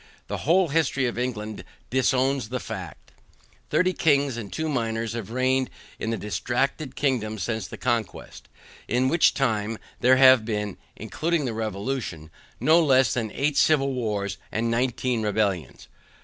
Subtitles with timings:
[0.29, 3.11] The whole history of England disowns the fact.
[3.69, 8.49] Thirty kings and two minors have reigned in that distracted kingdom since the conquest,
[8.87, 14.39] in which time there have been (including the Revolution) no less than eight civil wars
[14.51, 15.87] and nineteen rebellions.